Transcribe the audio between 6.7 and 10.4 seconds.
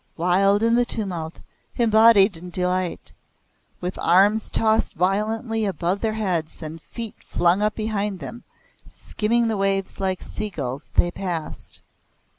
feet flung up behind them, skimming the waves like